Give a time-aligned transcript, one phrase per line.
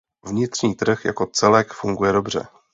[0.25, 2.47] Vnitřní trh jako celek funguje dobře.